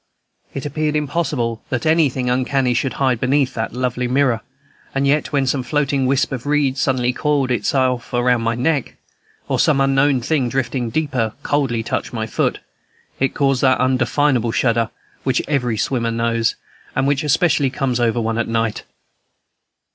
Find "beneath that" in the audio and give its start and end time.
3.19-3.71